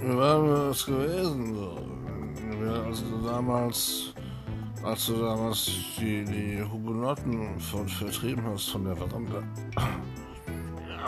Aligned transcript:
Wir 0.00 0.16
waren 0.16 0.68
das 0.68 0.86
gewesen. 0.86 1.54
So. 1.54 1.76
Wir, 2.60 2.84
als 2.86 3.02
du 3.02 3.18
damals, 3.26 4.14
als 4.82 5.06
du 5.06 5.20
damals 5.20 5.70
die, 5.98 6.24
die 6.24 6.62
Hugenotten 6.62 7.58
von, 7.58 7.88
vertrieben 7.88 8.44
hast 8.44 8.70
von 8.70 8.84
der 8.84 8.94
Verdammte. 8.96 9.42
Ja, 10.86 11.00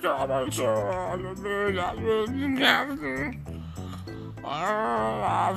damals 0.00 0.54
so, 0.56 0.66
alle 0.66 1.34
Mühle, 1.34 1.84
alle 1.84 2.30
Nerven. 2.30 3.44
Ah, 4.42 5.50
äh, 5.50 5.54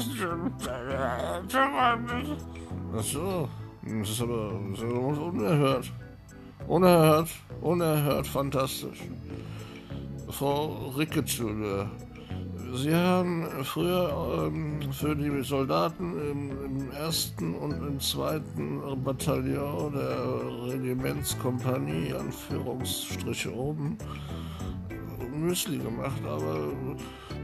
Ach 2.98 3.04
so, 3.04 3.50
das 3.84 4.10
ist 4.10 4.22
aber, 4.22 4.60
das 4.72 4.80
ist 4.80 4.86
aber 4.86 5.00
unerhört. 5.00 5.92
Unerhört, 6.68 7.30
unerhört 7.62 8.28
fantastisch. 8.28 9.00
Frau 10.32 10.92
Ricketschule, 10.98 11.90
Sie 12.74 12.96
haben 12.96 13.46
früher 13.64 14.48
ähm, 14.48 14.80
für 14.94 15.14
die 15.14 15.44
Soldaten 15.44 16.14
im, 16.32 16.66
im, 16.66 16.92
ersten 16.92 17.54
und 17.56 17.74
im 17.74 18.00
zweiten 18.00 18.82
Bataillon 19.04 19.92
der 19.92 20.74
Regimentskompanie, 20.74 22.14
Anführungsstriche 22.14 23.54
oben, 23.54 23.98
Müsli 25.34 25.80
gemacht, 25.80 26.22
aber 26.26 26.70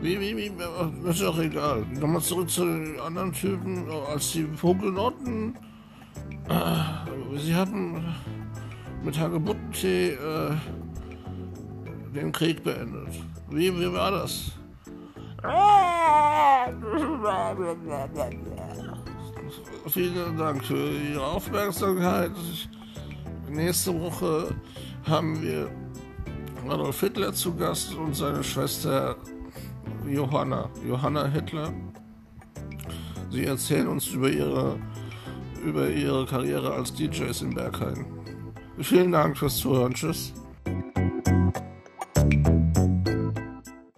wie, 0.01 0.17
wie, 0.19 0.37
wie, 0.37 1.09
ist 1.09 1.23
auch 1.23 1.39
egal. 1.39 1.85
Nochmal 1.99 2.21
zurück 2.21 2.49
zu 2.49 2.63
den 2.63 2.99
anderen 2.99 3.33
Typen, 3.33 3.85
als 4.09 4.31
die 4.31 4.45
Vogelnotten, 4.55 5.55
äh, 6.47 7.37
sie 7.37 7.53
hatten 7.53 8.15
mit 9.03 9.19
Hagebuttentee 9.19 10.11
äh, 10.11 10.51
den 12.17 12.31
Krieg 12.31 12.63
beendet. 12.63 13.09
Wie, 13.49 13.73
wie 13.73 13.93
war 13.93 14.11
das? 14.11 14.51
Vielen 19.87 20.37
Dank 20.37 20.65
für 20.65 20.89
Ihre 20.91 21.25
Aufmerksamkeit. 21.25 22.31
Nächste 23.49 23.99
Woche 23.99 24.55
haben 25.07 25.41
wir 25.41 25.69
Adolf 26.67 26.99
Hitler 26.99 27.33
zu 27.33 27.55
Gast 27.55 27.93
und 27.95 28.15
seine 28.15 28.43
Schwester 28.43 29.15
Johanna, 30.05 30.69
Johanna 30.85 31.27
Hitler. 31.27 31.71
Sie 33.29 33.45
erzählen 33.45 33.87
uns 33.87 34.07
über 34.07 34.29
ihre, 34.29 34.77
über 35.63 35.89
ihre 35.89 36.25
Karriere 36.25 36.73
als 36.73 36.93
DJs 36.93 37.41
in 37.41 37.53
Berghain. 37.53 38.05
Vielen 38.79 39.11
Dank 39.11 39.37
fürs 39.37 39.57
Zuhören. 39.57 39.93
Tschüss. 39.93 40.33